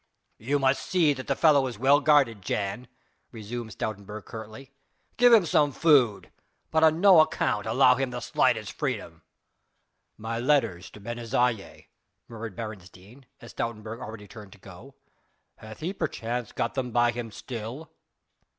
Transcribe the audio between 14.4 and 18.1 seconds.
to go. "Hath he perchance got them by him still?"